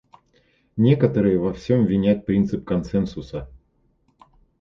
Некоторые 0.77 1.37
во 1.37 1.53
всем 1.53 1.85
винят 1.85 2.25
принцип 2.25 2.65
консенсуса. 2.65 3.47